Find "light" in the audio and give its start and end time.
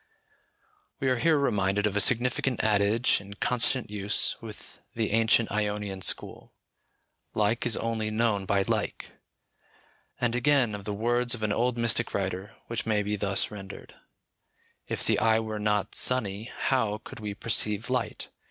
17.91-18.29